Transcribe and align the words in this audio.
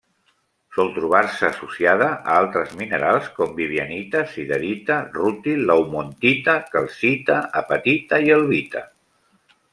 Sol 0.75 0.87
trobar-se 0.93 1.45
associada 1.49 2.07
a 2.13 2.37
altres 2.43 2.71
minerals 2.79 3.27
com: 3.35 3.53
vivianita, 3.59 4.23
siderita, 4.33 4.97
rútil, 5.19 5.63
laumontita, 5.73 6.57
calcita, 6.75 7.39
apatita 7.63 8.25
i 8.31 8.35
albita. 8.41 8.85